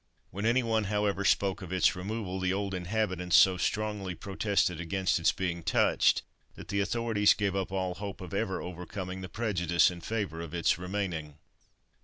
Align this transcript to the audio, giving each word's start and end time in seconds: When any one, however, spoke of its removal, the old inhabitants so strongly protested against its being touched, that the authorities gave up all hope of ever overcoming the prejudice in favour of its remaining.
When 0.31 0.47
any 0.47 0.63
one, 0.63 0.85
however, 0.85 1.23
spoke 1.23 1.61
of 1.61 1.71
its 1.71 1.95
removal, 1.95 2.39
the 2.39 2.51
old 2.51 2.73
inhabitants 2.73 3.35
so 3.35 3.57
strongly 3.57 4.15
protested 4.15 4.79
against 4.81 5.19
its 5.19 5.31
being 5.31 5.61
touched, 5.61 6.23
that 6.55 6.69
the 6.69 6.79
authorities 6.81 7.35
gave 7.35 7.55
up 7.55 7.71
all 7.71 7.93
hope 7.93 8.19
of 8.19 8.33
ever 8.33 8.63
overcoming 8.63 9.21
the 9.21 9.29
prejudice 9.29 9.91
in 9.91 10.01
favour 10.01 10.41
of 10.41 10.55
its 10.55 10.79
remaining. 10.79 11.35